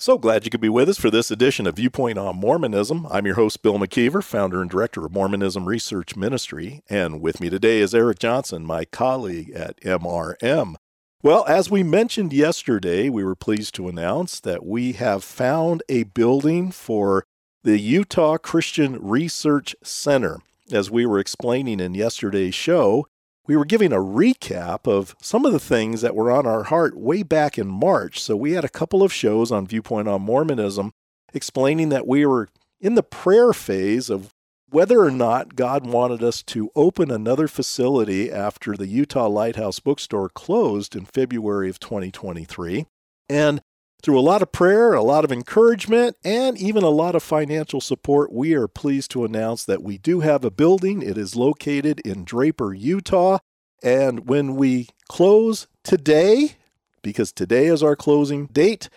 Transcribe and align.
So 0.00 0.16
glad 0.16 0.44
you 0.44 0.50
could 0.52 0.60
be 0.60 0.68
with 0.68 0.88
us 0.88 0.96
for 0.96 1.10
this 1.10 1.32
edition 1.32 1.66
of 1.66 1.74
Viewpoint 1.74 2.18
on 2.18 2.36
Mormonism. 2.36 3.08
I'm 3.10 3.26
your 3.26 3.34
host, 3.34 3.62
Bill 3.62 3.80
McKeever, 3.80 4.22
founder 4.22 4.62
and 4.62 4.70
director 4.70 5.04
of 5.04 5.10
Mormonism 5.10 5.66
Research 5.66 6.14
Ministry. 6.14 6.84
And 6.88 7.20
with 7.20 7.40
me 7.40 7.50
today 7.50 7.80
is 7.80 7.92
Eric 7.92 8.20
Johnson, 8.20 8.64
my 8.64 8.84
colleague 8.84 9.50
at 9.50 9.80
MRM. 9.80 10.76
Well, 11.20 11.44
as 11.48 11.68
we 11.68 11.82
mentioned 11.82 12.32
yesterday, 12.32 13.08
we 13.08 13.24
were 13.24 13.34
pleased 13.34 13.74
to 13.74 13.88
announce 13.88 14.38
that 14.38 14.64
we 14.64 14.92
have 14.92 15.24
found 15.24 15.82
a 15.88 16.04
building 16.04 16.70
for 16.70 17.24
the 17.64 17.80
Utah 17.80 18.36
Christian 18.38 19.04
Research 19.04 19.74
Center. 19.82 20.38
As 20.70 20.92
we 20.92 21.06
were 21.06 21.18
explaining 21.18 21.80
in 21.80 21.94
yesterday's 21.94 22.54
show, 22.54 23.08
we 23.48 23.56
were 23.56 23.64
giving 23.64 23.92
a 23.92 23.96
recap 23.96 24.86
of 24.86 25.16
some 25.20 25.46
of 25.46 25.52
the 25.52 25.58
things 25.58 26.02
that 26.02 26.14
were 26.14 26.30
on 26.30 26.46
our 26.46 26.64
heart 26.64 26.96
way 26.96 27.22
back 27.22 27.58
in 27.58 27.66
March. 27.66 28.20
So 28.20 28.36
we 28.36 28.52
had 28.52 28.64
a 28.64 28.68
couple 28.68 29.02
of 29.02 29.12
shows 29.12 29.50
on 29.50 29.66
Viewpoint 29.66 30.06
on 30.06 30.22
Mormonism 30.22 30.92
explaining 31.32 31.88
that 31.88 32.06
we 32.06 32.26
were 32.26 32.48
in 32.78 32.94
the 32.94 33.02
prayer 33.02 33.54
phase 33.54 34.10
of 34.10 34.34
whether 34.70 35.00
or 35.00 35.10
not 35.10 35.56
God 35.56 35.86
wanted 35.86 36.22
us 36.22 36.42
to 36.42 36.70
open 36.76 37.10
another 37.10 37.48
facility 37.48 38.30
after 38.30 38.76
the 38.76 38.86
Utah 38.86 39.26
Lighthouse 39.26 39.80
Bookstore 39.80 40.28
closed 40.28 40.94
in 40.94 41.06
February 41.06 41.70
of 41.70 41.80
2023. 41.80 42.86
And 43.30 43.62
through 44.02 44.18
a 44.18 44.20
lot 44.20 44.42
of 44.42 44.52
prayer, 44.52 44.92
a 44.92 45.02
lot 45.02 45.24
of 45.24 45.32
encouragement, 45.32 46.16
and 46.24 46.56
even 46.56 46.84
a 46.84 46.88
lot 46.88 47.14
of 47.14 47.22
financial 47.22 47.80
support, 47.80 48.32
we 48.32 48.54
are 48.54 48.68
pleased 48.68 49.10
to 49.12 49.24
announce 49.24 49.64
that 49.64 49.82
we 49.82 49.98
do 49.98 50.20
have 50.20 50.44
a 50.44 50.50
building. 50.50 51.02
It 51.02 51.18
is 51.18 51.34
located 51.34 52.00
in 52.00 52.24
Draper, 52.24 52.72
Utah. 52.72 53.38
And 53.82 54.28
when 54.28 54.56
we 54.56 54.88
close 55.08 55.66
today, 55.82 56.56
because 57.02 57.32
today 57.32 57.66
is 57.66 57.82
our 57.82 57.96
closing 57.96 58.46
date, 58.46 58.88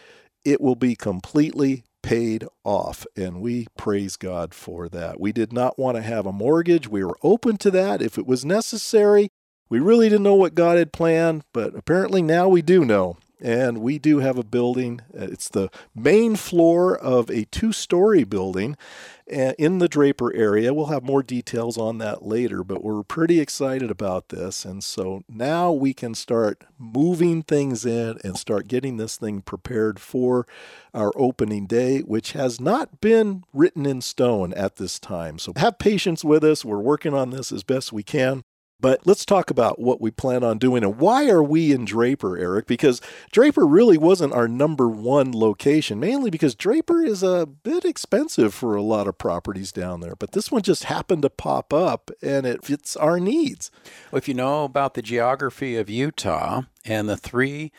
it 0.46 0.62
will 0.62 0.76
be 0.76 0.96
completely 0.96 1.84
paid 2.04 2.46
off. 2.64 3.06
And 3.16 3.42
we 3.42 3.68
praise 3.78 4.18
God 4.18 4.54
for 4.54 4.90
that. 4.90 5.20
We 5.20 5.32
did 5.32 5.54
not 5.54 5.78
want 5.78 5.98
to 5.98 6.04
have 6.04 6.26
a 6.26 6.32
mortgage. 6.32 6.88
We 6.88 7.04
were 7.04 7.18
open 7.24 7.58
to 7.58 7.72
that 7.72 8.02
if 8.02 8.18
it 8.18 8.26
was 8.26 8.44
necessary. 8.46 9.30
We 9.70 9.80
really 9.80 10.10
didn't 10.10 10.24
know 10.24 10.36
what 10.36 10.56
God 10.56 10.78
had 10.78 10.92
planned, 10.92 11.44
but 11.54 11.76
apparently 11.76 12.22
now 12.22 12.48
we 12.48 12.62
do 12.62 12.84
know 12.84 13.18
and 13.42 13.80
we 13.80 14.00
do 14.00 14.20
have 14.20 14.38
a 14.38 14.44
building. 14.44 15.02
Uh, 15.14 15.26
it's 15.26 15.50
the 15.50 15.70
main 15.96 16.36
floor 16.36 16.96
of 16.98 17.30
a 17.30 17.46
two 17.46 17.72
story 17.72 18.24
building 18.24 18.78
uh, 19.32 19.54
in 19.58 19.80
the 19.80 19.88
Draper 19.88 20.34
area. 20.36 20.74
We'll 20.74 20.88
have 20.88 21.04
more 21.04 21.24
details 21.24 21.78
on 21.78 21.98
that 22.00 22.24
later, 22.24 22.64
but 22.64 22.84
we're 22.84 23.04
pretty 23.04 23.40
excited 23.40 23.90
about 23.90 24.30
this. 24.30 24.66
And 24.66 24.84
so 24.84 25.24
now 25.28 25.72
we 25.72 25.94
can 25.94 26.14
start 26.14 26.66
moving 26.78 27.42
things 27.44 27.86
in 27.86 28.20
and 28.24 28.38
start 28.38 28.68
getting 28.68 28.98
this 28.98 29.18
thing 29.18 29.42
prepared 29.42 30.00
for 30.00 30.46
our 30.94 31.12
opening 31.16 31.66
day, 31.66 32.00
which 32.00 32.34
has 32.34 32.60
not 32.60 33.02
been 33.02 33.44
written 33.54 33.86
in 33.86 34.02
stone 34.02 34.54
at 34.54 34.76
this 34.76 35.00
time. 35.00 35.40
So 35.40 35.54
have 35.56 35.80
patience 35.80 36.24
with 36.24 36.44
us. 36.44 36.66
We're 36.66 36.80
working 36.80 37.14
on 37.14 37.30
this 37.30 37.52
as 37.52 37.64
best 37.64 37.94
we 37.94 38.04
can. 38.04 38.44
But 38.82 39.06
let's 39.06 39.26
talk 39.26 39.52
about 39.52 39.80
what 39.80 40.02
we 40.02 40.10
plan 40.10 40.44
on 40.44 40.58
doing 40.58 40.84
and 40.84 40.98
why 40.98 41.30
are 41.30 41.44
we 41.44 41.72
in 41.72 41.86
Draper, 41.86 42.38
Eric? 42.38 42.66
Because 42.66 43.00
Draper 43.32 43.66
really 43.66 43.98
wasn't 43.98 44.34
our 44.34 44.48
number 44.48 44.90
one 44.90 45.32
location, 45.32 46.00
mainly 46.00 46.32
because 46.32 46.56
Draper 46.56 47.04
is 47.04 47.22
a 47.22 47.46
bit 47.46 47.86
expensive 47.86 48.54
for 48.54 48.76
a 48.76 48.82
lot 48.82 49.08
of 49.08 49.20
properties 49.20 49.72
down 49.72 50.00
there. 50.00 50.16
But 50.16 50.32
this 50.32 50.52
one 50.52 50.64
just 50.64 50.86
happened 50.86 51.22
to 51.22 51.30
pop 51.30 51.72
up 51.72 52.10
and 52.22 52.48
it 52.48 52.66
fits 52.66 52.96
our 52.98 53.20
needs. 53.20 53.70
Well, 54.12 54.18
if 54.18 54.28
you 54.28 54.34
know 54.34 54.64
about 54.64 54.96
the 54.96 55.04
geography 55.04 55.78
of 55.78 55.90
Utah 55.90 56.64
and 56.84 57.08
the 57.08 57.18
three 57.18 57.72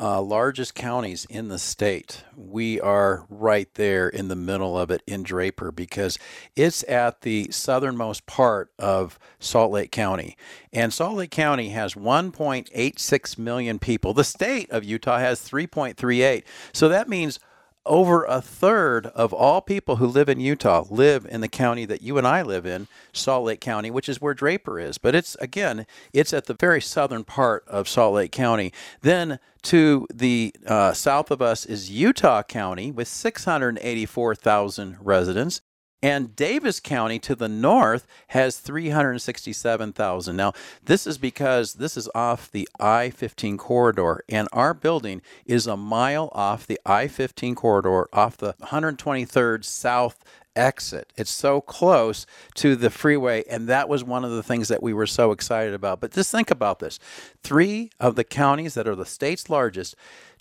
uh, 0.00 0.22
largest 0.22 0.74
counties 0.74 1.26
in 1.28 1.48
the 1.48 1.58
state. 1.58 2.24
We 2.34 2.80
are 2.80 3.26
right 3.28 3.72
there 3.74 4.08
in 4.08 4.28
the 4.28 4.36
middle 4.36 4.78
of 4.78 4.90
it 4.90 5.02
in 5.06 5.22
Draper 5.22 5.70
because 5.70 6.18
it's 6.56 6.82
at 6.88 7.20
the 7.20 7.48
southernmost 7.50 8.24
part 8.24 8.72
of 8.78 9.18
Salt 9.38 9.70
Lake 9.72 9.92
County. 9.92 10.38
And 10.72 10.92
Salt 10.92 11.16
Lake 11.16 11.30
County 11.30 11.68
has 11.70 11.94
1.86 11.94 13.38
million 13.38 13.78
people. 13.78 14.14
The 14.14 14.24
state 14.24 14.70
of 14.70 14.84
Utah 14.84 15.18
has 15.18 15.40
3.38. 15.42 16.44
So 16.72 16.88
that 16.88 17.08
means 17.08 17.38
over 17.86 18.24
a 18.24 18.40
third 18.40 19.06
of 19.06 19.32
all 19.32 19.60
people 19.60 19.96
who 19.96 20.06
live 20.06 20.28
in 20.28 20.40
Utah 20.40 20.84
live 20.90 21.26
in 21.28 21.40
the 21.40 21.48
county 21.48 21.84
that 21.86 22.02
you 22.02 22.18
and 22.18 22.26
I 22.26 22.42
live 22.42 22.66
in, 22.66 22.88
Salt 23.12 23.44
Lake 23.44 23.60
County, 23.60 23.90
which 23.90 24.08
is 24.08 24.20
where 24.20 24.34
Draper 24.34 24.78
is. 24.78 24.98
But 24.98 25.14
it's 25.14 25.34
again, 25.36 25.86
it's 26.12 26.32
at 26.32 26.46
the 26.46 26.54
very 26.54 26.80
southern 26.80 27.24
part 27.24 27.64
of 27.66 27.88
Salt 27.88 28.14
Lake 28.14 28.32
County. 28.32 28.72
Then 29.00 29.38
to 29.62 30.06
the 30.12 30.54
uh, 30.66 30.92
south 30.92 31.30
of 31.30 31.42
us 31.42 31.66
is 31.66 31.90
Utah 31.90 32.42
County 32.42 32.90
with 32.90 33.08
684,000 33.08 34.96
residents. 35.00 35.60
And 36.02 36.34
Davis 36.34 36.80
County 36.80 37.18
to 37.20 37.34
the 37.34 37.48
north 37.48 38.06
has 38.28 38.58
367,000. 38.58 40.34
Now, 40.34 40.52
this 40.82 41.06
is 41.06 41.18
because 41.18 41.74
this 41.74 41.96
is 41.96 42.08
off 42.14 42.50
the 42.50 42.68
I 42.78 43.10
15 43.10 43.58
corridor, 43.58 44.24
and 44.28 44.48
our 44.52 44.72
building 44.72 45.20
is 45.44 45.66
a 45.66 45.76
mile 45.76 46.30
off 46.32 46.66
the 46.66 46.80
I 46.86 47.06
15 47.06 47.54
corridor, 47.54 48.08
off 48.12 48.38
the 48.38 48.54
123rd 48.62 49.64
South 49.64 50.24
exit. 50.56 51.12
It's 51.16 51.30
so 51.30 51.60
close 51.60 52.26
to 52.56 52.76
the 52.76 52.90
freeway, 52.90 53.44
and 53.48 53.68
that 53.68 53.88
was 53.88 54.02
one 54.02 54.24
of 54.24 54.30
the 54.30 54.42
things 54.42 54.68
that 54.68 54.82
we 54.82 54.92
were 54.92 55.06
so 55.06 55.32
excited 55.32 55.74
about. 55.74 56.00
But 56.00 56.12
just 56.12 56.30
think 56.30 56.50
about 56.50 56.78
this 56.78 56.98
three 57.42 57.90
of 58.00 58.16
the 58.16 58.24
counties 58.24 58.74
that 58.74 58.88
are 58.88 58.96
the 58.96 59.06
state's 59.06 59.48
largest 59.50 59.94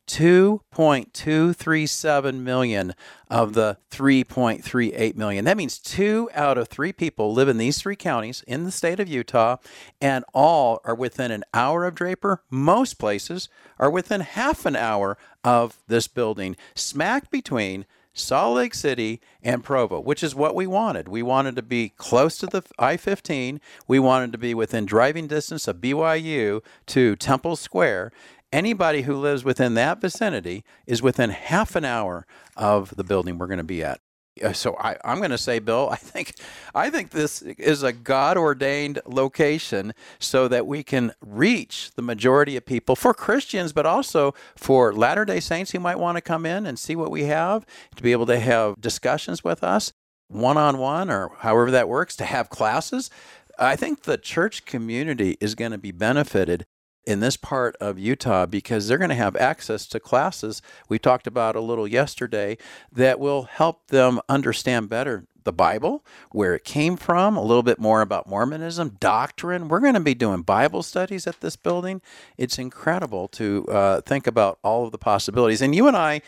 2.237 0.10 2.40
million 2.40 2.96
of 3.30 3.54
the 3.54 3.78
3.38 3.92 5.16
million. 5.16 5.46
That 5.46 5.56
means 5.56 5.78
two 5.78 6.32
out 6.34 6.58
of 6.58 6.68
three 6.68 6.92
people 6.92 7.32
live 7.32 7.48
in 7.48 7.60
these 7.60 7.78
three 7.78 7.96
counties 7.96 8.44
in 8.48 8.64
the 8.64 8.72
state 8.72 9.00
of 9.00 9.08
Utah, 9.08 9.58
and 10.02 10.26
all 10.34 10.82
are 10.84 10.96
within 10.96 11.30
an 11.30 11.44
hour 11.54 11.86
of 11.86 11.94
Draper. 11.94 12.42
Most 12.50 12.96
places 12.96 13.50
are 13.78 13.92
within 13.92 14.22
half 14.22 14.66
an 14.66 14.76
hour 14.76 15.16
of 15.44 15.78
this 15.88 16.08
building, 16.08 16.56
smack 16.74 17.30
between 17.30 17.86
Salt 18.12 18.56
Lake 18.56 18.74
City 18.74 19.22
and 19.44 19.64
Provo, 19.64 20.00
which 20.00 20.24
is 20.24 20.34
what 20.34 20.56
we 20.56 20.66
wanted. 20.66 21.08
We 21.08 21.22
wanted 21.22 21.56
to 21.56 21.62
be 21.62 21.90
close 21.98 22.40
to 22.40 22.48
the 22.48 22.64
I 22.80 22.98
15. 22.98 23.62
We 23.88 24.00
wanted 24.00 24.32
to 24.32 24.40
be 24.40 24.56
within 24.56 24.86
driving 24.86 25.28
distance 25.28 25.68
of 25.68 25.78
BYU 25.78 26.64
to 26.88 27.16
Temple 27.16 27.56
Square 27.56 28.12
anybody 28.52 29.04
who 29.04 29.16
lives 29.16 29.44
within 29.44 29.74
that 29.76 30.02
vicinity 30.02 30.64
is 30.88 31.02
within 31.02 31.30
half 31.30 31.76
an 31.76 31.86
hour 31.86 32.26
of 32.56 32.96
the 32.96 33.04
building 33.04 33.38
we're 33.38 33.48
going 33.48 33.58
to 33.58 33.64
be 33.64 33.84
at. 33.84 34.00
Uh, 34.42 34.54
so 34.54 34.76
I, 34.76 34.98
am 35.04 35.18
going 35.18 35.32
to 35.32 35.38
say, 35.38 35.60
Bill, 35.60 35.90
I 35.92 35.96
think 35.96 36.36
I 36.74 36.90
think 36.90 37.10
this 37.12 37.42
is 37.42 37.84
a 37.84 37.92
God 37.92 38.38
ordained 38.38 39.02
location 39.06 39.94
so 40.20 40.48
that 40.48 40.68
we 40.68 40.84
can 40.84 41.14
reach 41.22 41.92
the 41.96 42.02
majority 42.02 42.56
of 42.56 42.66
people 42.66 42.96
for 42.96 43.14
Christians, 43.14 43.74
but 43.74 43.86
also 43.86 44.34
for 44.56 44.94
Latter 44.94 45.26
Day 45.26 45.40
Saints 45.40 45.72
who 45.72 45.80
might 45.80 46.00
want 46.00 46.18
to 46.18 46.22
come 46.22 46.46
in 46.46 46.66
and 46.66 46.80
see 46.80 46.96
what 46.96 47.12
we 47.12 47.24
have, 47.24 47.66
to 47.96 48.04
be 48.04 48.12
able 48.12 48.28
to 48.28 48.40
have 48.40 48.80
discussions 48.80 49.44
with 49.44 49.64
us, 49.64 49.92
one 50.28 50.58
on 50.58 50.78
one, 50.78 51.10
or 51.10 51.32
however 51.40 51.72
that 51.72 51.90
works, 51.90 52.16
to 52.18 52.26
have 52.26 52.50
classes. 52.50 53.10
I 53.58 53.76
think 53.76 54.04
the 54.04 54.18
church 54.18 54.66
community 54.66 55.38
is 55.42 55.54
going 55.54 55.72
to 55.72 55.78
be 55.78 55.92
benefited 55.92 56.66
in 57.10 57.22
this 57.22 57.36
part 57.36 57.76
of 57.78 57.98
Utah 57.98 58.46
because 58.46 58.88
they're 58.88 59.00
going 59.00 59.10
to 59.10 59.16
have 59.16 59.36
access 59.36 59.88
to 59.88 60.00
classes 60.00 60.62
we 60.88 61.00
talked 61.00 61.26
about 61.26 61.56
a 61.56 61.60
little 61.60 61.88
yesterday 61.88 62.56
that 62.92 63.20
will 63.20 63.44
help 63.44 63.88
them 63.88 64.20
understand 64.30 64.90
better 64.90 65.26
the 65.44 65.52
Bible, 65.52 66.06
where 66.32 66.54
it 66.54 66.64
came 66.64 66.96
from, 66.98 67.36
a 67.36 67.42
little 67.42 67.64
bit 67.64 67.80
more 67.80 68.02
about 68.02 68.28
Mormonism, 68.28 68.98
doctrine. 69.00 69.70
We're 69.70 69.80
going 69.80 69.96
to 69.96 70.00
be 70.00 70.14
doing 70.14 70.44
Bible 70.44 70.84
studies 70.84 71.26
at 71.26 71.42
this 71.42 71.56
building. 71.56 72.02
It's 72.38 72.60
incredible 72.60 73.28
to 73.30 73.66
uh, 73.68 74.02
think 74.02 74.28
about 74.28 74.60
all 74.64 74.86
of 74.86 74.92
the 74.92 75.00
possibilities. 75.00 75.64
And 75.64 75.74
you 75.74 75.88
and 75.88 75.98
I 75.98 76.22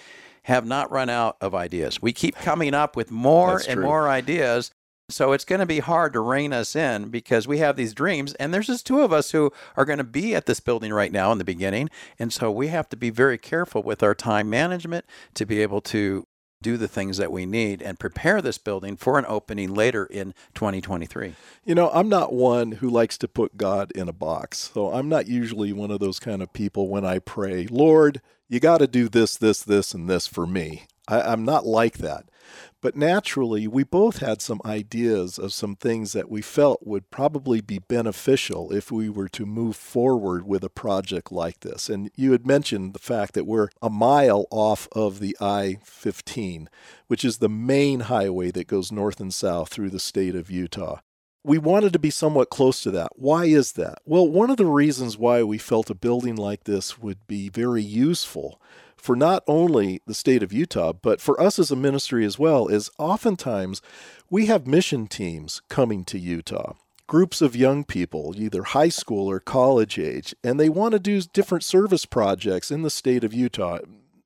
have 0.44 0.66
not 0.66 0.92
run 0.92 1.10
out 1.10 1.38
of 1.42 1.54
ideas. 1.54 2.02
We 2.02 2.14
keep 2.14 2.36
coming 2.36 2.74
up 2.74 2.96
with 2.96 3.12
more 3.12 3.62
and 3.68 3.82
more 3.82 4.10
ideas. 4.10 4.72
So 5.12 5.34
it's 5.34 5.46
going 5.46 5.60
to 5.60 5.66
be 5.66 5.80
hard 5.80 6.14
to 6.14 6.20
rein 6.20 6.54
us 6.54 6.76
in 6.76 7.10
because 7.10 7.48
we 7.48 7.60
have 7.60 7.76
these 7.76 7.94
dreams, 7.94 8.34
and 8.36 8.54
there's 8.54 8.68
just 8.68 8.86
two 8.86 9.02
of 9.02 9.14
us 9.14 9.32
who 9.32 9.52
are 9.76 9.86
going 9.86 9.98
to 9.98 10.04
be 10.04 10.34
at 10.36 10.46
this 10.46 10.60
building 10.60 10.94
right 10.94 11.12
now 11.12 11.32
in 11.32 11.38
the 11.38 11.44
beginning. 11.44 11.90
And 12.18 12.32
so 12.34 12.52
we 12.52 12.68
have 12.68 12.90
to 12.90 12.98
be 12.98 13.10
very 13.10 13.38
careful 13.38 13.84
with 13.84 14.02
our 14.02 14.16
time 14.16 14.50
management 14.50 15.06
to 15.36 15.46
be 15.46 15.62
able 15.62 15.82
to 15.82 16.26
do 16.62 16.78
the 16.78 16.88
things 16.88 17.18
that 17.18 17.32
we 17.32 17.46
need 17.46 17.82
and 17.82 18.00
prepare 18.00 18.42
this 18.42 18.58
building 18.58 18.96
for 18.96 19.18
an 19.18 19.26
opening 19.28 19.74
later 19.74 20.06
in 20.06 20.34
2023. 20.54 21.34
You 21.66 21.76
know, 21.76 21.90
I'm 21.92 22.10
not 22.10 22.34
one 22.34 22.74
who 22.74 22.90
likes 22.90 23.18
to 23.20 23.28
put 23.28 23.58
God 23.58 23.92
in 23.94 24.08
a 24.08 24.14
box. 24.14 24.72
So 24.74 24.94
I'm 24.94 25.10
not 25.10 25.28
usually 25.28 25.74
one 25.74 25.92
of 25.92 26.00
those 26.00 26.20
kind 26.20 26.42
of 26.42 26.54
people 26.54 26.88
when 26.88 27.06
I 27.06 27.20
pray, 27.20 27.68
Lord, 27.68 28.22
you 28.48 28.60
got 28.60 28.80
to 28.80 28.88
do 28.88 29.10
this, 29.10 29.36
this, 29.36 29.64
this, 29.64 29.94
and 29.94 30.10
this 30.10 30.28
for 30.28 30.46
me. 30.46 30.84
I, 31.08 31.22
I'm 31.22 31.44
not 31.46 31.66
like 31.66 31.98
that. 32.00 32.26
But 32.82 32.96
naturally, 32.96 33.68
we 33.68 33.84
both 33.84 34.18
had 34.18 34.42
some 34.42 34.60
ideas 34.66 35.38
of 35.38 35.54
some 35.54 35.76
things 35.76 36.14
that 36.14 36.32
we 36.32 36.42
felt 36.42 36.86
would 36.86 37.12
probably 37.12 37.62
be 37.62 37.78
beneficial 37.78 38.72
if 38.72 38.92
we 38.92 39.08
were 39.08 39.30
to 39.30 39.46
move 39.46 39.76
forward 39.76 40.48
with 40.48 40.64
a 40.64 40.70
project 40.70 41.32
like 41.32 41.60
this. 41.60 41.90
And 41.90 42.10
you 42.16 42.32
had 42.32 42.48
mentioned 42.48 42.94
the 42.94 43.00
fact 43.00 43.36
that 43.36 43.46
we're 43.46 43.70
a 43.82 43.90
mile 43.90 44.48
off 44.50 44.88
of 44.94 45.20
the 45.20 45.38
I 45.40 45.78
15, 45.84 46.70
which 47.08 47.24
is 47.24 47.38
the 47.38 47.50
main 47.50 48.02
highway 48.02 48.50
that 48.52 48.68
goes 48.68 48.92
north 48.92 49.20
and 49.20 49.34
south 49.34 49.70
through 49.70 49.92
the 49.92 50.00
state 50.00 50.36
of 50.36 50.50
Utah 50.50 51.00
we 51.44 51.58
wanted 51.58 51.92
to 51.92 52.00
be 52.00 52.12
somewhat 52.12 52.50
close 52.50 52.82
to 52.84 52.92
that. 52.92 53.14
Why 53.16 53.46
is 53.46 53.72
that? 53.72 54.00
Well, 54.06 54.28
one 54.28 54.52
of 54.52 54.58
the 54.58 54.66
reasons 54.66 55.18
why 55.18 55.42
we 55.44 55.58
felt 55.58 55.90
a 55.90 55.96
building 55.96 56.36
like 56.36 56.66
this 56.66 57.00
would 57.00 57.26
be 57.28 57.50
very 57.50 57.82
useful 57.82 58.62
for 59.02 59.16
not 59.16 59.44
only 59.48 60.02
the 60.06 60.14
state 60.14 60.44
of 60.44 60.54
Utah, 60.54 60.94
but 60.94 61.20
for 61.20 61.40
us 61.42 61.58
as 61.58 61.72
a 61.72 61.76
ministry 61.76 62.26
as 62.26 62.38
well, 62.38 62.68
is 62.68 62.90
oftentimes 62.98 63.82
we 64.30 64.46
have 64.46 64.68
mission 64.68 65.08
teams 65.08 65.62
coming 65.70 66.06
to 66.06 66.20
Utah. 66.20 66.76
Groups 67.08 67.42
of 67.42 67.56
young 67.56 67.84
people, 67.84 68.34
either 68.38 68.64
high 68.64 68.90
school 68.90 69.30
or 69.30 69.40
college 69.40 70.00
age, 70.00 70.34
and 70.44 70.60
they 70.60 70.70
want 70.70 70.94
to 70.94 71.00
do 71.00 71.22
different 71.22 71.64
service 71.64 72.06
projects 72.06 72.72
in 72.72 72.84
the 72.84 72.90
state 72.90 73.24
of 73.24 73.34
Utah 73.34 73.80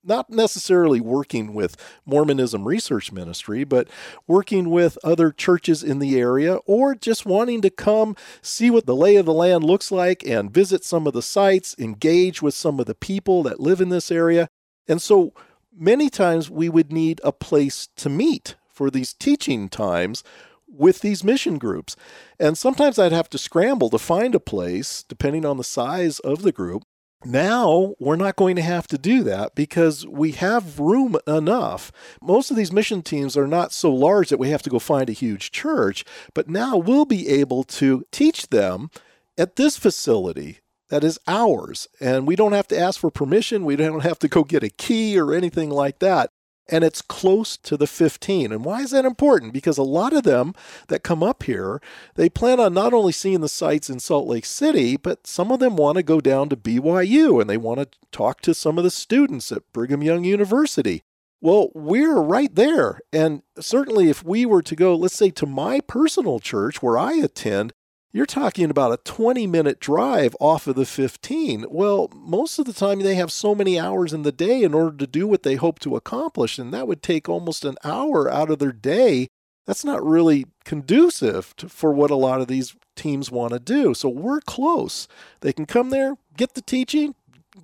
not 0.06 0.30
necessarily 0.30 1.01
working 1.01 1.54
with 1.54 1.75
Mormonism 2.06 2.68
Research 2.68 3.12
Ministry, 3.12 3.63
but 3.63 3.88
working 4.28 4.69
with 4.69 4.98
other 5.04 5.31
churches 5.31 5.83
in 5.83 6.00
the 6.00 6.19
area 6.19 6.56
or 6.66 6.95
just 6.95 7.25
wanting 7.25 7.62
to 7.62 7.69
come 7.69 8.16
see 8.42 8.69
what 8.69 8.86
the 8.86 8.95
lay 8.95 9.16
of 9.16 9.25
the 9.25 9.33
land 9.33 9.63
looks 9.63 9.92
like 9.92 10.25
and 10.25 10.54
visit 10.54 10.83
some 10.83 11.07
of 11.07 11.13
the 11.13 11.21
sites, 11.21 11.75
engage 11.80 12.42
with 12.42 12.54
some 12.54 12.80
of 12.80 12.86
the 12.86 12.95
people 12.95 13.44
that 13.44 13.60
live 13.60 13.81
in 13.81 13.89
this 13.89 14.12
area. 14.12 14.48
And 14.87 15.01
so 15.01 15.33
many 15.75 16.09
times 16.09 16.49
we 16.49 16.69
would 16.69 16.91
need 16.91 17.19
a 17.23 17.31
place 17.31 17.89
to 17.97 18.09
meet 18.09 18.55
for 18.67 18.89
these 18.89 19.13
teaching 19.13 19.69
times 19.69 20.23
with 20.67 20.99
these 20.99 21.23
mission 21.23 21.57
groups. 21.57 21.95
And 22.39 22.57
sometimes 22.57 22.99
I'd 22.99 23.11
have 23.11 23.29
to 23.29 23.37
scramble 23.37 23.89
to 23.89 23.97
find 23.97 24.35
a 24.35 24.39
place, 24.39 25.03
depending 25.03 25.45
on 25.45 25.57
the 25.57 25.63
size 25.63 26.19
of 26.19 26.41
the 26.41 26.51
group. 26.51 26.83
Now 27.23 27.95
we're 27.99 28.17
not 28.17 28.35
going 28.35 28.55
to 28.57 28.61
have 28.61 28.87
to 28.87 28.97
do 28.97 29.23
that 29.23 29.55
because 29.55 30.05
we 30.05 30.31
have 30.33 30.79
room 30.79 31.17
enough. 31.25 31.91
Most 32.21 32.51
of 32.51 32.57
these 32.57 32.71
mission 32.71 33.01
teams 33.01 33.35
are 33.35 33.47
not 33.47 33.71
so 33.71 33.91
large 33.91 34.29
that 34.29 34.37
we 34.37 34.49
have 34.49 34.61
to 34.63 34.69
go 34.69 34.77
find 34.77 35.09
a 35.09 35.13
huge 35.13 35.51
church, 35.51 36.05
but 36.33 36.49
now 36.49 36.77
we'll 36.77 37.05
be 37.05 37.27
able 37.29 37.63
to 37.63 38.05
teach 38.11 38.49
them 38.49 38.91
at 39.37 39.55
this 39.55 39.77
facility 39.77 40.59
that 40.89 41.03
is 41.03 41.19
ours. 41.27 41.87
And 41.99 42.27
we 42.27 42.35
don't 42.35 42.53
have 42.53 42.67
to 42.69 42.79
ask 42.79 42.99
for 42.99 43.11
permission. 43.11 43.65
We 43.65 43.75
don't 43.75 44.01
have 44.01 44.19
to 44.19 44.27
go 44.27 44.43
get 44.43 44.63
a 44.63 44.69
key 44.69 45.19
or 45.19 45.33
anything 45.33 45.69
like 45.69 45.99
that. 45.99 46.29
And 46.67 46.83
it's 46.83 47.01
close 47.01 47.57
to 47.57 47.77
the 47.77 47.85
15. 47.85 48.51
And 48.51 48.65
why 48.65 48.81
is 48.81 48.89
that 48.91 49.05
important? 49.05 49.53
Because 49.53 49.77
a 49.77 49.83
lot 49.83 50.13
of 50.13 50.23
them 50.23 50.53
that 50.87 51.03
come 51.03 51.21
up 51.21 51.43
here, 51.43 51.79
they 52.15 52.27
plan 52.27 52.59
on 52.59 52.73
not 52.73 52.91
only 52.91 53.11
seeing 53.11 53.41
the 53.41 53.49
sites 53.49 53.87
in 53.87 53.99
Salt 53.99 54.27
Lake 54.27 54.45
City, 54.45 54.97
but 54.97 55.27
some 55.27 55.51
of 55.51 55.59
them 55.59 55.75
want 55.75 55.97
to 55.97 56.03
go 56.03 56.19
down 56.19 56.49
to 56.49 56.57
BYU 56.57 57.39
and 57.39 57.47
they 57.47 57.57
want 57.57 57.79
to 57.79 57.99
talk 58.11 58.41
to 58.41 58.55
some 58.55 58.79
of 58.79 58.83
the 58.83 58.89
students 58.89 59.51
at 59.51 59.71
Brigham 59.73 60.01
Young 60.01 60.23
University. 60.23 61.03
Well, 61.39 61.69
we're 61.75 62.19
right 62.19 62.53
there. 62.53 62.99
And 63.13 63.43
certainly, 63.59 64.09
if 64.09 64.23
we 64.23 64.47
were 64.47 64.63
to 64.63 64.75
go, 64.75 64.95
let's 64.95 65.15
say, 65.15 65.29
to 65.31 65.45
my 65.45 65.79
personal 65.81 66.39
church 66.39 66.81
where 66.81 66.97
I 66.97 67.13
attend, 67.13 67.73
you're 68.15 68.25
talking 68.25 68.69
about 68.69 68.94
a 68.94 68.97
20 69.03 69.45
minute 69.45 69.81
drive 69.81 70.38
off 70.39 70.67
of 70.67 70.77
the 70.77 70.85
15. 70.85 71.65
Well, 71.67 72.09
most 72.15 72.57
of 72.57 72.63
the 72.63 72.71
time 72.71 73.01
they 73.01 73.15
have 73.15 73.29
so 73.29 73.53
many 73.53 73.77
hours 73.77 74.13
in 74.13 74.21
the 74.21 74.31
day 74.31 74.63
in 74.63 74.73
order 74.73 74.95
to 74.95 75.06
do 75.06 75.27
what 75.27 75.44
they 75.44 75.56
hope 75.56 75.79
to 75.79 75.97
accomplish, 75.97 76.57
and 76.57 76.73
that 76.73 76.88
would 76.88 77.03
take 77.03 77.27
almost 77.27 77.65
an 77.65 77.75
hour 77.83 78.31
out 78.31 78.50
of 78.50 78.59
their 78.59 78.71
day. 78.71 79.27
That's 79.67 79.83
not 79.83 80.01
really 80.01 80.45
conducive 80.63 81.53
to, 81.57 81.67
for 81.67 81.91
what 81.91 82.09
a 82.09 82.15
lot 82.15 82.39
of 82.39 82.47
these 82.47 82.73
teams 82.95 83.31
want 83.31 83.51
to 83.51 83.59
do. 83.59 83.94
So 83.94 84.07
we're 84.07 84.39
close. 84.39 85.09
They 85.41 85.51
can 85.51 85.65
come 85.65 85.89
there, 85.89 86.15
get 86.38 86.53
the 86.53 86.61
teaching, 86.61 87.15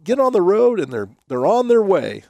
get 0.03 0.19
on 0.19 0.33
the 0.33 0.41
road, 0.41 0.81
and 0.81 0.91
they're 0.91 1.11
they're 1.29 1.45
on 1.45 1.69
their 1.69 1.81
way. 1.81 2.25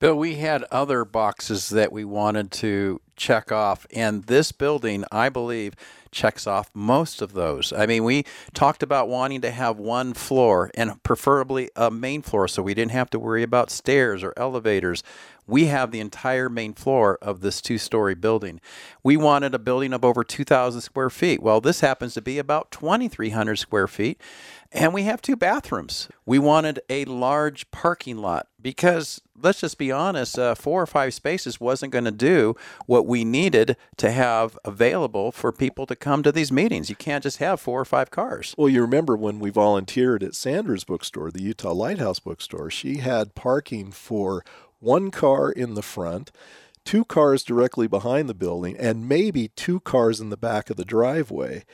Bill, 0.00 0.16
we 0.16 0.34
had 0.34 0.64
other 0.64 1.06
boxes 1.06 1.70
that 1.70 1.92
we 1.92 2.04
wanted 2.04 2.50
to 2.50 3.00
check 3.16 3.52
off, 3.52 3.86
and 3.94 4.24
this 4.24 4.52
building, 4.52 5.04
I 5.10 5.28
believe, 5.28 5.74
checks 6.10 6.46
off 6.46 6.70
most 6.72 7.20
of 7.20 7.32
those. 7.32 7.72
I 7.72 7.86
mean, 7.86 8.04
we 8.04 8.24
talked 8.54 8.82
about 8.82 9.08
wanting 9.08 9.40
to 9.42 9.50
have 9.50 9.78
one 9.78 10.14
floor 10.14 10.70
and 10.74 11.02
preferably 11.02 11.70
a 11.76 11.90
main 11.90 12.22
floor 12.22 12.48
so 12.48 12.62
we 12.62 12.72
didn't 12.72 12.92
have 12.92 13.10
to 13.10 13.18
worry 13.18 13.42
about 13.42 13.70
stairs 13.70 14.22
or 14.22 14.32
elevators. 14.36 15.02
We 15.46 15.66
have 15.66 15.90
the 15.90 16.00
entire 16.00 16.48
main 16.48 16.74
floor 16.74 17.18
of 17.20 17.40
this 17.40 17.60
two 17.60 17.78
story 17.78 18.14
building. 18.14 18.60
We 19.02 19.16
wanted 19.16 19.54
a 19.54 19.58
building 19.58 19.92
of 19.92 20.04
over 20.04 20.24
2,000 20.24 20.80
square 20.80 21.10
feet. 21.10 21.42
Well, 21.42 21.60
this 21.60 21.80
happens 21.80 22.14
to 22.14 22.22
be 22.22 22.38
about 22.38 22.70
2,300 22.70 23.56
square 23.56 23.88
feet. 23.88 24.20
And 24.72 24.92
we 24.92 25.04
have 25.04 25.22
two 25.22 25.36
bathrooms. 25.36 26.08
We 26.26 26.40
wanted 26.40 26.80
a 26.90 27.04
large 27.04 27.70
parking 27.70 28.18
lot 28.18 28.48
because 28.60 29.20
let's 29.40 29.60
just 29.60 29.78
be 29.78 29.92
honest, 29.92 30.38
uh, 30.38 30.54
four 30.54 30.82
or 30.82 30.86
five 30.86 31.14
spaces 31.14 31.60
wasn't 31.60 31.92
going 31.92 32.06
to 32.06 32.10
do 32.10 32.56
what 32.86 33.06
we 33.06 33.24
needed 33.24 33.76
to 33.98 34.10
have 34.10 34.58
available 34.64 35.30
for 35.30 35.52
people 35.52 35.86
to 35.86 35.94
come 35.94 36.22
to 36.22 36.32
these 36.32 36.50
meetings. 36.50 36.88
You 36.88 36.96
can't 36.96 37.22
just 37.22 37.38
have 37.38 37.60
four 37.60 37.80
or 37.80 37.84
five 37.84 38.10
cars. 38.10 38.54
Well, 38.56 38.68
you 38.68 38.80
remember 38.80 39.16
when 39.16 39.38
we 39.38 39.50
volunteered 39.50 40.22
at 40.22 40.34
Sandra's 40.34 40.84
bookstore, 40.84 41.30
the 41.30 41.42
Utah 41.42 41.72
Lighthouse 41.72 42.18
bookstore, 42.18 42.70
she 42.70 42.98
had 42.98 43.34
parking 43.34 43.92
for 43.92 44.44
one 44.84 45.10
car 45.10 45.50
in 45.50 45.74
the 45.74 45.82
front 45.82 46.30
two 46.84 47.04
cars 47.04 47.42
directly 47.42 47.86
behind 47.86 48.28
the 48.28 48.34
building, 48.34 48.76
and 48.76 49.08
maybe 49.08 49.48
two 49.48 49.80
cars 49.80 50.20
in 50.20 50.30
the 50.30 50.36
back 50.36 50.70
of 50.70 50.76
the 50.76 50.84
driveway. 50.84 51.64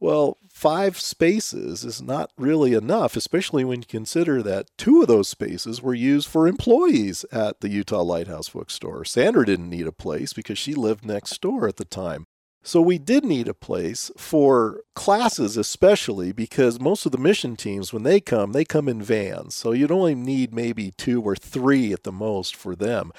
Well, 0.00 0.38
five 0.48 0.98
spaces 1.00 1.84
is 1.84 2.00
not 2.00 2.30
really 2.36 2.72
enough, 2.74 3.16
especially 3.16 3.64
when 3.64 3.80
you 3.80 3.86
consider 3.86 4.42
that 4.42 4.66
two 4.76 5.02
of 5.02 5.08
those 5.08 5.28
spaces 5.28 5.82
were 5.82 5.94
used 5.94 6.28
for 6.28 6.46
employees 6.46 7.24
at 7.32 7.60
the 7.60 7.68
Utah 7.68 8.02
Lighthouse 8.02 8.48
Bookstore. 8.48 9.04
Sandra 9.04 9.44
didn't 9.44 9.70
need 9.70 9.88
a 9.88 9.92
place 9.92 10.32
because 10.32 10.58
she 10.58 10.74
lived 10.74 11.04
next 11.04 11.40
door 11.40 11.66
at 11.66 11.76
the 11.76 11.84
time. 11.84 12.26
So 12.68 12.82
we 12.82 12.98
did 12.98 13.24
need 13.24 13.48
a 13.48 13.54
place 13.54 14.10
for 14.18 14.82
classes, 14.94 15.56
especially 15.56 16.32
because 16.32 16.78
most 16.78 17.06
of 17.06 17.12
the 17.12 17.16
mission 17.16 17.56
teams, 17.56 17.94
when 17.94 18.02
they 18.02 18.20
come, 18.20 18.52
they 18.52 18.66
come 18.66 18.90
in 18.90 19.00
vans. 19.00 19.54
So 19.54 19.72
you'd 19.72 19.90
only 19.90 20.14
need 20.14 20.52
maybe 20.52 20.90
two 20.90 21.22
or 21.22 21.34
three 21.34 21.94
at 21.94 22.02
the 22.02 22.12
most 22.12 22.54
for 22.54 22.76
them. 22.76 23.10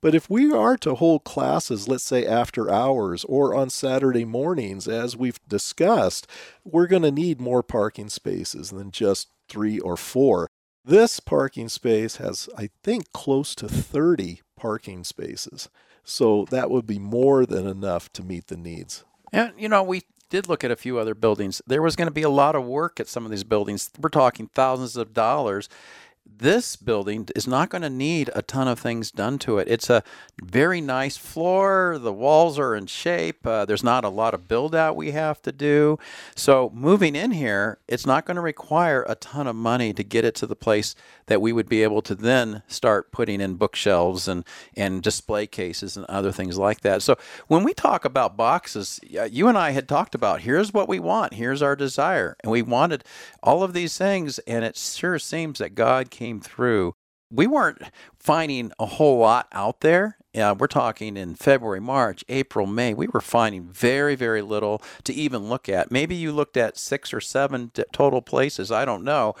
But 0.00 0.16
if 0.16 0.28
we 0.28 0.50
are 0.50 0.76
to 0.78 0.96
hold 0.96 1.22
classes, 1.22 1.86
let's 1.86 2.02
say 2.02 2.26
after 2.26 2.68
hours 2.68 3.22
or 3.28 3.54
on 3.54 3.70
Saturday 3.70 4.24
mornings, 4.24 4.88
as 4.88 5.16
we've 5.16 5.38
discussed, 5.46 6.26
we're 6.64 6.88
going 6.88 7.02
to 7.02 7.12
need 7.12 7.40
more 7.40 7.62
parking 7.62 8.08
spaces 8.08 8.70
than 8.70 8.90
just 8.90 9.28
three 9.48 9.78
or 9.78 9.96
four. 9.96 10.48
This 10.84 11.20
parking 11.20 11.68
space 11.68 12.16
has, 12.16 12.48
I 12.58 12.70
think, 12.82 13.12
close 13.12 13.54
to 13.54 13.68
30 13.68 14.42
parking 14.56 15.04
spaces. 15.04 15.68
So 16.08 16.46
that 16.50 16.70
would 16.70 16.86
be 16.86 17.00
more 17.00 17.44
than 17.44 17.66
enough 17.66 18.12
to 18.12 18.22
meet 18.22 18.46
the 18.46 18.56
needs. 18.56 19.04
And, 19.32 19.52
you 19.58 19.68
know, 19.68 19.82
we 19.82 20.02
did 20.30 20.48
look 20.48 20.62
at 20.62 20.70
a 20.70 20.76
few 20.76 20.98
other 20.98 21.16
buildings. 21.16 21.60
There 21.66 21.82
was 21.82 21.96
going 21.96 22.06
to 22.06 22.14
be 22.14 22.22
a 22.22 22.30
lot 22.30 22.54
of 22.54 22.64
work 22.64 23.00
at 23.00 23.08
some 23.08 23.24
of 23.24 23.32
these 23.32 23.42
buildings. 23.42 23.90
We're 24.00 24.08
talking 24.08 24.48
thousands 24.54 24.96
of 24.96 25.12
dollars 25.12 25.68
this 26.38 26.76
building 26.76 27.28
is 27.34 27.46
not 27.46 27.70
going 27.70 27.82
to 27.82 27.90
need 27.90 28.30
a 28.34 28.42
ton 28.42 28.68
of 28.68 28.78
things 28.78 29.10
done 29.10 29.38
to 29.38 29.58
it. 29.58 29.68
It's 29.68 29.88
a 29.88 30.02
very 30.42 30.80
nice 30.80 31.16
floor. 31.16 31.98
The 31.98 32.12
walls 32.12 32.58
are 32.58 32.74
in 32.74 32.86
shape. 32.86 33.46
Uh, 33.46 33.64
there's 33.64 33.84
not 33.84 34.04
a 34.04 34.08
lot 34.08 34.34
of 34.34 34.48
build 34.48 34.74
out 34.74 34.96
we 34.96 35.12
have 35.12 35.40
to 35.42 35.52
do. 35.52 35.98
So, 36.34 36.70
moving 36.74 37.16
in 37.16 37.32
here, 37.32 37.78
it's 37.88 38.06
not 38.06 38.26
going 38.26 38.34
to 38.36 38.40
require 38.42 39.04
a 39.08 39.14
ton 39.14 39.46
of 39.46 39.56
money 39.56 39.92
to 39.92 40.02
get 40.02 40.24
it 40.24 40.34
to 40.36 40.46
the 40.46 40.56
place 40.56 40.94
that 41.26 41.40
we 41.40 41.52
would 41.52 41.68
be 41.68 41.82
able 41.82 42.02
to 42.02 42.14
then 42.14 42.62
start 42.68 43.12
putting 43.12 43.40
in 43.40 43.54
bookshelves 43.54 44.28
and, 44.28 44.44
and 44.76 45.02
display 45.02 45.46
cases 45.46 45.96
and 45.96 46.06
other 46.06 46.32
things 46.32 46.58
like 46.58 46.80
that. 46.82 47.02
So, 47.02 47.16
when 47.46 47.64
we 47.64 47.72
talk 47.72 48.04
about 48.04 48.36
boxes, 48.36 49.00
you 49.02 49.48
and 49.48 49.56
I 49.56 49.70
had 49.70 49.88
talked 49.88 50.14
about 50.14 50.42
here's 50.42 50.72
what 50.72 50.88
we 50.88 50.98
want, 50.98 51.34
here's 51.34 51.62
our 51.62 51.76
desire. 51.76 52.36
And 52.40 52.52
we 52.52 52.62
wanted 52.62 53.04
all 53.42 53.62
of 53.62 53.72
these 53.72 53.96
things, 53.96 54.38
and 54.40 54.64
it 54.64 54.76
sure 54.76 55.18
seems 55.18 55.58
that 55.58 55.74
God 55.74 56.10
came 56.16 56.40
through 56.40 56.94
we 57.30 57.46
weren't 57.46 57.82
finding 58.18 58.72
a 58.78 58.86
whole 58.86 59.18
lot 59.18 59.48
out 59.52 59.80
there. 59.80 60.16
Uh, 60.34 60.54
we're 60.56 60.66
talking 60.66 61.16
in 61.16 61.34
February, 61.34 61.80
March, 61.80 62.24
April, 62.28 62.66
May. 62.66 62.92
We 62.92 63.08
were 63.08 63.22
finding 63.22 63.68
very, 63.68 64.14
very 64.14 64.42
little 64.42 64.82
to 65.04 65.12
even 65.12 65.48
look 65.48 65.68
at. 65.68 65.90
Maybe 65.90 66.14
you 66.14 66.30
looked 66.30 66.56
at 66.56 66.76
six 66.76 67.14
or 67.14 67.20
seven 67.20 67.72
total 67.92 68.20
places. 68.20 68.70
I 68.70 68.84
don't 68.84 69.02
know. 69.02 69.34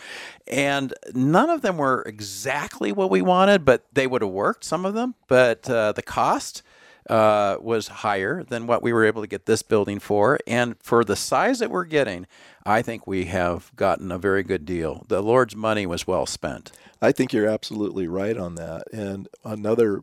And 0.46 0.94
none 1.14 1.50
of 1.50 1.60
them 1.60 1.76
were 1.76 2.02
exactly 2.06 2.92
what 2.92 3.10
we 3.10 3.20
wanted, 3.20 3.64
but 3.64 3.84
they 3.92 4.06
would 4.06 4.22
have 4.22 4.30
worked, 4.30 4.64
some 4.64 4.86
of 4.86 4.94
them. 4.94 5.14
But 5.28 5.68
uh, 5.68 5.92
the 5.92 6.02
cost, 6.02 6.62
uh, 7.08 7.56
was 7.60 7.88
higher 7.88 8.42
than 8.42 8.66
what 8.66 8.82
we 8.82 8.92
were 8.92 9.04
able 9.04 9.22
to 9.22 9.28
get 9.28 9.46
this 9.46 9.62
building 9.62 9.98
for. 9.98 10.38
And 10.46 10.76
for 10.82 11.04
the 11.04 11.16
size 11.16 11.58
that 11.60 11.70
we're 11.70 11.84
getting, 11.84 12.26
I 12.64 12.82
think 12.82 13.06
we 13.06 13.26
have 13.26 13.70
gotten 13.76 14.10
a 14.10 14.18
very 14.18 14.42
good 14.42 14.64
deal. 14.64 15.04
The 15.08 15.22
Lord's 15.22 15.54
money 15.54 15.86
was 15.86 16.06
well 16.06 16.26
spent. 16.26 16.72
I 17.00 17.12
think 17.12 17.32
you're 17.32 17.48
absolutely 17.48 18.08
right 18.08 18.36
on 18.36 18.56
that. 18.56 18.84
And 18.92 19.28
another 19.44 20.02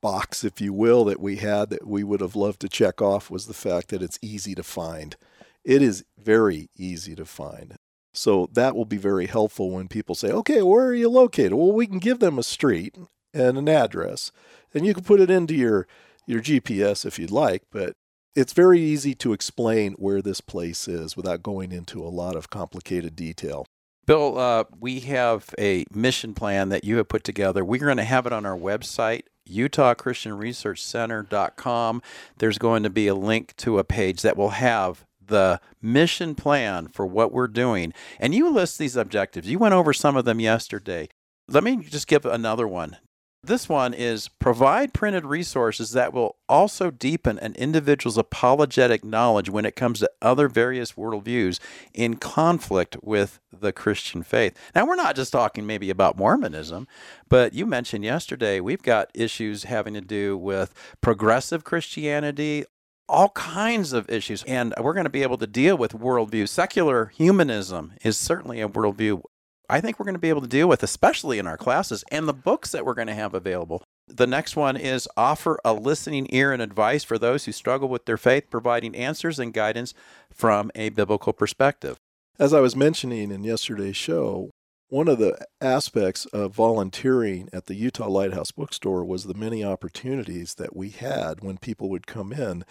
box, 0.00 0.44
if 0.44 0.60
you 0.60 0.72
will, 0.72 1.04
that 1.06 1.20
we 1.20 1.36
had 1.36 1.70
that 1.70 1.86
we 1.86 2.04
would 2.04 2.20
have 2.20 2.36
loved 2.36 2.60
to 2.60 2.68
check 2.68 3.02
off 3.02 3.30
was 3.30 3.46
the 3.46 3.54
fact 3.54 3.88
that 3.88 4.02
it's 4.02 4.18
easy 4.22 4.54
to 4.54 4.62
find. 4.62 5.16
It 5.64 5.82
is 5.82 6.04
very 6.16 6.68
easy 6.76 7.16
to 7.16 7.24
find. 7.24 7.76
So 8.12 8.48
that 8.52 8.76
will 8.76 8.84
be 8.84 8.96
very 8.96 9.26
helpful 9.26 9.70
when 9.70 9.88
people 9.88 10.14
say, 10.14 10.30
okay, 10.30 10.62
where 10.62 10.86
are 10.86 10.94
you 10.94 11.08
located? 11.08 11.54
Well, 11.54 11.72
we 11.72 11.86
can 11.86 11.98
give 11.98 12.20
them 12.20 12.38
a 12.38 12.42
street 12.42 12.96
and 13.34 13.58
an 13.58 13.68
address, 13.68 14.32
and 14.72 14.86
you 14.86 14.94
can 14.94 15.04
put 15.04 15.20
it 15.20 15.30
into 15.30 15.54
your 15.54 15.86
your 16.26 16.40
GPS 16.40 17.06
if 17.06 17.18
you'd 17.18 17.30
like, 17.30 17.62
but 17.70 17.94
it's 18.34 18.52
very 18.52 18.80
easy 18.80 19.14
to 19.14 19.32
explain 19.32 19.92
where 19.94 20.20
this 20.20 20.40
place 20.40 20.88
is 20.88 21.16
without 21.16 21.42
going 21.42 21.70
into 21.72 22.04
a 22.04 22.08
lot 22.08 22.36
of 22.36 22.50
complicated 22.50 23.16
detail. 23.16 23.64
Bill, 24.06 24.38
uh, 24.38 24.64
we 24.78 25.00
have 25.00 25.52
a 25.58 25.84
mission 25.92 26.34
plan 26.34 26.68
that 26.68 26.84
you 26.84 26.98
have 26.98 27.08
put 27.08 27.24
together. 27.24 27.64
We're 27.64 27.84
going 27.84 27.96
to 27.96 28.04
have 28.04 28.26
it 28.26 28.32
on 28.32 28.46
our 28.46 28.56
website, 28.56 29.22
utahchristianresearchcenter.com. 29.48 32.02
There's 32.38 32.58
going 32.58 32.84
to 32.84 32.90
be 32.90 33.08
a 33.08 33.16
link 33.16 33.56
to 33.56 33.78
a 33.78 33.84
page 33.84 34.22
that 34.22 34.36
will 34.36 34.50
have 34.50 35.04
the 35.26 35.60
mission 35.82 36.36
plan 36.36 36.86
for 36.88 37.04
what 37.04 37.32
we're 37.32 37.48
doing. 37.48 37.92
And 38.20 38.32
you 38.34 38.48
list 38.50 38.78
these 38.78 38.96
objectives. 38.96 39.48
You 39.48 39.58
went 39.58 39.74
over 39.74 39.92
some 39.92 40.16
of 40.16 40.24
them 40.24 40.38
yesterday. 40.38 41.08
Let 41.48 41.64
me 41.64 41.78
just 41.78 42.06
give 42.06 42.24
another 42.24 42.68
one. 42.68 42.98
This 43.46 43.68
one 43.68 43.94
is 43.94 44.26
provide 44.26 44.92
printed 44.92 45.24
resources 45.24 45.92
that 45.92 46.12
will 46.12 46.34
also 46.48 46.90
deepen 46.90 47.38
an 47.38 47.54
individual's 47.54 48.18
apologetic 48.18 49.04
knowledge 49.04 49.48
when 49.48 49.64
it 49.64 49.76
comes 49.76 50.00
to 50.00 50.10
other 50.20 50.48
various 50.48 50.94
worldviews 50.94 51.60
in 51.94 52.16
conflict 52.16 52.96
with 53.04 53.38
the 53.52 53.72
Christian 53.72 54.24
faith. 54.24 54.58
Now, 54.74 54.84
we're 54.84 54.96
not 54.96 55.14
just 55.14 55.30
talking 55.30 55.64
maybe 55.64 55.90
about 55.90 56.18
Mormonism, 56.18 56.88
but 57.28 57.54
you 57.54 57.66
mentioned 57.66 58.04
yesterday 58.04 58.58
we've 58.58 58.82
got 58.82 59.12
issues 59.14 59.62
having 59.62 59.94
to 59.94 60.00
do 60.00 60.36
with 60.36 60.74
progressive 61.00 61.62
Christianity, 61.62 62.64
all 63.08 63.28
kinds 63.28 63.92
of 63.92 64.10
issues. 64.10 64.42
And 64.42 64.74
we're 64.80 64.92
going 64.92 65.04
to 65.04 65.10
be 65.10 65.22
able 65.22 65.38
to 65.38 65.46
deal 65.46 65.78
with 65.78 65.92
worldview. 65.92 66.48
Secular 66.48 67.12
humanism 67.14 67.92
is 68.02 68.18
certainly 68.18 68.60
a 68.60 68.68
worldview 68.68 69.22
I 69.68 69.80
think 69.80 69.98
we're 69.98 70.04
going 70.04 70.14
to 70.14 70.20
be 70.20 70.28
able 70.28 70.42
to 70.42 70.46
deal 70.46 70.68
with, 70.68 70.82
especially 70.82 71.38
in 71.38 71.46
our 71.46 71.56
classes 71.56 72.04
and 72.10 72.28
the 72.28 72.32
books 72.32 72.72
that 72.72 72.84
we're 72.84 72.94
going 72.94 73.08
to 73.08 73.14
have 73.14 73.34
available. 73.34 73.82
The 74.08 74.26
next 74.26 74.54
one 74.54 74.76
is 74.76 75.08
offer 75.16 75.58
a 75.64 75.72
listening 75.72 76.28
ear 76.30 76.52
and 76.52 76.62
advice 76.62 77.02
for 77.02 77.18
those 77.18 77.44
who 77.44 77.52
struggle 77.52 77.88
with 77.88 78.04
their 78.04 78.16
faith, 78.16 78.50
providing 78.50 78.94
answers 78.94 79.38
and 79.38 79.52
guidance 79.52 79.94
from 80.32 80.70
a 80.74 80.90
biblical 80.90 81.32
perspective. 81.32 81.96
As 82.38 82.52
I 82.52 82.60
was 82.60 82.76
mentioning 82.76 83.32
in 83.32 83.42
yesterday's 83.42 83.96
show, 83.96 84.50
one 84.88 85.08
of 85.08 85.18
the 85.18 85.36
aspects 85.60 86.26
of 86.26 86.54
volunteering 86.54 87.48
at 87.52 87.66
the 87.66 87.74
Utah 87.74 88.08
Lighthouse 88.08 88.52
Bookstore 88.52 89.04
was 89.04 89.24
the 89.24 89.34
many 89.34 89.64
opportunities 89.64 90.54
that 90.54 90.76
we 90.76 90.90
had 90.90 91.40
when 91.40 91.58
people 91.58 91.90
would 91.90 92.06
come 92.06 92.32
in 92.32 92.64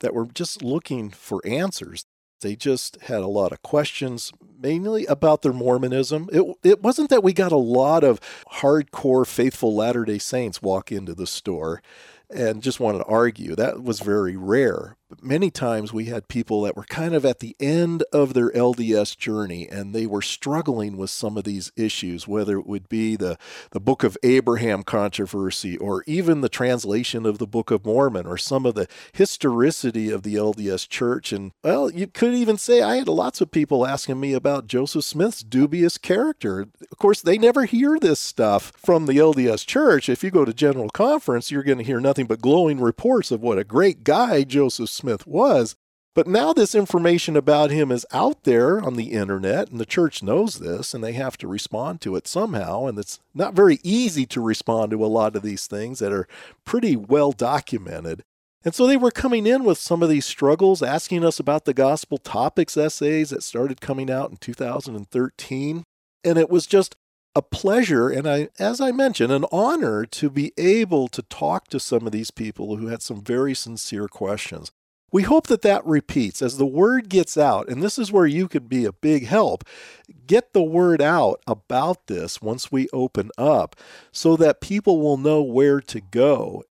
that 0.00 0.12
were 0.12 0.26
just 0.26 0.62
looking 0.62 1.08
for 1.08 1.40
answers. 1.46 2.04
They 2.42 2.56
just 2.56 3.00
had 3.02 3.22
a 3.22 3.28
lot 3.28 3.52
of 3.52 3.62
questions, 3.62 4.32
mainly 4.62 5.04
about 5.06 5.42
their 5.42 5.52
Mormonism. 5.52 6.28
It, 6.32 6.56
it 6.62 6.82
wasn't 6.82 7.10
that 7.10 7.22
we 7.22 7.32
got 7.32 7.52
a 7.52 7.56
lot 7.56 8.04
of 8.04 8.20
hardcore 8.52 9.26
faithful 9.26 9.74
Latter 9.74 10.04
day 10.04 10.18
Saints 10.18 10.62
walk 10.62 10.92
into 10.92 11.14
the 11.14 11.26
store 11.26 11.82
and 12.30 12.62
just 12.62 12.80
wanted 12.80 12.98
to 12.98 13.04
argue. 13.04 13.54
That 13.54 13.82
was 13.82 14.00
very 14.00 14.36
rare. 14.36 14.96
Many 15.20 15.50
times 15.50 15.92
we 15.92 16.06
had 16.06 16.28
people 16.28 16.62
that 16.62 16.76
were 16.76 16.84
kind 16.84 17.14
of 17.14 17.24
at 17.24 17.40
the 17.40 17.56
end 17.60 18.04
of 18.12 18.34
their 18.34 18.50
LDS 18.50 19.16
journey 19.16 19.68
and 19.68 19.94
they 19.94 20.06
were 20.06 20.22
struggling 20.22 20.96
with 20.96 21.10
some 21.10 21.36
of 21.36 21.44
these 21.44 21.72
issues, 21.76 22.26
whether 22.26 22.58
it 22.58 22.66
would 22.66 22.88
be 22.88 23.16
the, 23.16 23.36
the 23.72 23.80
Book 23.80 24.04
of 24.04 24.16
Abraham 24.22 24.82
controversy 24.82 25.76
or 25.76 26.02
even 26.06 26.40
the 26.40 26.48
translation 26.48 27.26
of 27.26 27.38
the 27.38 27.46
Book 27.46 27.70
of 27.70 27.84
Mormon 27.84 28.26
or 28.26 28.38
some 28.38 28.64
of 28.64 28.74
the 28.74 28.88
historicity 29.12 30.10
of 30.10 30.22
the 30.22 30.36
LDS 30.36 30.88
church. 30.88 31.32
And 31.32 31.52
well, 31.62 31.90
you 31.90 32.06
could 32.06 32.34
even 32.34 32.56
say 32.56 32.80
I 32.80 32.96
had 32.96 33.08
lots 33.08 33.40
of 33.40 33.50
people 33.50 33.86
asking 33.86 34.20
me 34.20 34.32
about 34.32 34.66
Joseph 34.66 35.04
Smith's 35.04 35.42
dubious 35.42 35.98
character. 35.98 36.68
Of 36.90 36.98
course, 36.98 37.20
they 37.20 37.38
never 37.38 37.64
hear 37.64 37.98
this 37.98 38.20
stuff 38.20 38.72
from 38.76 39.06
the 39.06 39.18
LDS 39.18 39.66
church. 39.66 40.08
If 40.08 40.24
you 40.24 40.30
go 40.30 40.44
to 40.44 40.54
General 40.54 40.90
Conference, 40.90 41.50
you're 41.50 41.62
going 41.62 41.78
to 41.78 41.84
hear 41.84 42.00
nothing 42.00 42.26
but 42.26 42.40
glowing 42.40 42.80
reports 42.80 43.30
of 43.30 43.42
what 43.42 43.58
a 43.58 43.64
great 43.64 44.04
guy 44.04 44.44
Joseph 44.44 44.88
Smith 44.88 45.01
Smith 45.02 45.26
was. 45.26 45.74
But 46.14 46.28
now 46.28 46.52
this 46.52 46.74
information 46.74 47.36
about 47.36 47.70
him 47.70 47.90
is 47.90 48.06
out 48.12 48.44
there 48.44 48.80
on 48.80 48.94
the 48.94 49.12
internet, 49.12 49.70
and 49.70 49.80
the 49.80 49.86
church 49.86 50.22
knows 50.22 50.60
this, 50.60 50.94
and 50.94 51.02
they 51.02 51.14
have 51.14 51.36
to 51.38 51.48
respond 51.48 52.00
to 52.02 52.14
it 52.14 52.28
somehow. 52.28 52.86
And 52.86 52.98
it's 52.98 53.18
not 53.34 53.54
very 53.54 53.80
easy 53.82 54.26
to 54.26 54.40
respond 54.40 54.92
to 54.92 55.04
a 55.04 55.06
lot 55.06 55.34
of 55.34 55.42
these 55.42 55.66
things 55.66 55.98
that 55.98 56.12
are 56.12 56.28
pretty 56.64 56.94
well 56.94 57.32
documented. 57.32 58.22
And 58.64 58.74
so 58.74 58.86
they 58.86 58.96
were 58.96 59.10
coming 59.10 59.44
in 59.44 59.64
with 59.64 59.78
some 59.78 60.04
of 60.04 60.08
these 60.08 60.26
struggles, 60.26 60.82
asking 60.82 61.24
us 61.24 61.40
about 61.40 61.64
the 61.64 61.74
gospel 61.74 62.18
topics 62.18 62.76
essays 62.76 63.30
that 63.30 63.42
started 63.42 63.80
coming 63.80 64.08
out 64.08 64.30
in 64.30 64.36
2013. 64.36 65.82
And 66.22 66.38
it 66.38 66.48
was 66.48 66.66
just 66.66 66.94
a 67.34 67.42
pleasure 67.42 68.10
and 68.10 68.28
I 68.28 68.50
as 68.58 68.78
I 68.78 68.92
mentioned 68.92 69.32
an 69.32 69.46
honor 69.50 70.04
to 70.04 70.28
be 70.28 70.52
able 70.58 71.08
to 71.08 71.22
talk 71.22 71.68
to 71.68 71.80
some 71.80 72.04
of 72.04 72.12
these 72.12 72.30
people 72.30 72.76
who 72.76 72.88
had 72.88 73.00
some 73.00 73.22
very 73.22 73.54
sincere 73.54 74.06
questions. 74.06 74.70
We 75.12 75.22
hope 75.24 75.46
that 75.48 75.60
that 75.62 75.84
repeats 75.84 76.40
as 76.40 76.56
the 76.56 76.66
word 76.66 77.10
gets 77.10 77.36
out, 77.36 77.68
and 77.68 77.82
this 77.82 77.98
is 77.98 78.10
where 78.10 78.26
you 78.26 78.48
could 78.48 78.68
be 78.68 78.86
a 78.86 78.92
big 78.92 79.26
help. 79.26 79.62
Get 80.26 80.54
the 80.54 80.62
word 80.62 81.02
out 81.02 81.42
about 81.46 82.06
this 82.06 82.40
once 82.40 82.72
we 82.72 82.88
open 82.94 83.30
up 83.36 83.76
so 84.10 84.36
that 84.36 84.62
people 84.62 85.00
will 85.00 85.18
know 85.18 85.42
where 85.42 85.82
to 85.82 86.00
go. 86.00 86.64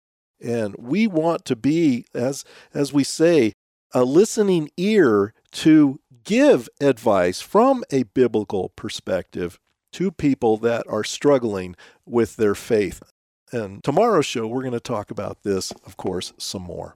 And 0.44 0.76
we 0.80 1.06
want 1.06 1.46
to 1.46 1.56
be, 1.56 2.06
as, 2.16 2.44
as 2.74 2.92
we 2.92 3.04
say, 3.04 3.54
a 3.94 4.04
listening 4.04 4.72
ear 4.76 5.36
to 5.52 6.00
give 6.24 6.68
advice 6.80 7.42
from 7.42 7.84
a 7.92 8.04
biblical 8.04 8.70
perspective 8.70 9.60
to 9.92 10.12
people 10.12 10.58
that 10.58 10.88
are 10.88 11.04
struggling 11.04 11.76
with 12.08 12.38
their 12.38 12.56
faith. 12.56 13.04
And 13.52 13.84
tomorrow's 13.84 14.26
show, 14.26 14.48
we're 14.48 14.62
going 14.62 14.72
to 14.72 14.80
talk 14.80 15.12
about 15.12 15.44
this, 15.44 15.72
of 15.86 15.98
course, 15.98 16.34
some 16.38 16.64
more. 16.64 16.96